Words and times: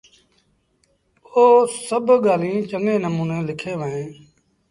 اوٚ 1.31 1.59
سڀ 1.87 2.05
ڳآليٚنٚ 2.25 2.67
چڱي 2.69 2.93
نموٚني 3.03 3.39
لکيݩ 3.47 3.79
وهينٚ 3.79 4.13